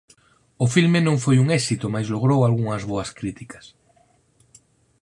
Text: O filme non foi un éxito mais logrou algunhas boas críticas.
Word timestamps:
O 0.63 0.67
filme 0.75 0.99
non 1.07 1.17
foi 1.23 1.35
un 1.43 1.47
éxito 1.59 1.87
mais 1.93 2.07
logrou 2.13 2.39
algunhas 2.41 2.83
boas 2.91 3.09
críticas. 3.19 3.65